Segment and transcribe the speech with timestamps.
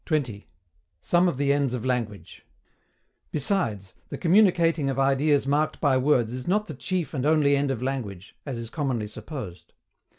[1.01, 2.43] SOME OF THE ENDS OF LANGUAGE.
[3.31, 7.69] Besides, the communicating of ideas marked by words is not the chief and only end
[7.69, 9.73] of language, as is commonly supposed.